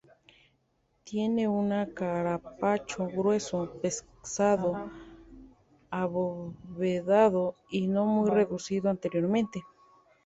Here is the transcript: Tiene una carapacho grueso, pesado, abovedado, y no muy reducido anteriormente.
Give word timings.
Tiene 1.03 1.47
una 1.47 1.93
carapacho 1.93 3.05
grueso, 3.07 3.71
pesado, 3.83 4.89
abovedado, 5.91 7.53
y 7.69 7.85
no 7.85 8.07
muy 8.07 8.31
reducido 8.31 8.89
anteriormente. 8.89 9.61